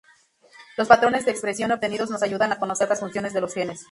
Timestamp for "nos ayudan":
2.09-2.51